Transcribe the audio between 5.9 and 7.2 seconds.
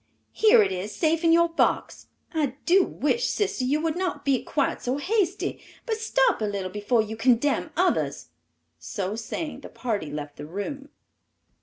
stop a little before you